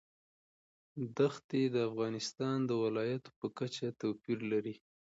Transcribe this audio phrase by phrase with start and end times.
[1.17, 4.75] دښتې د افغانستان د ولایاتو په کچه توپیر لري.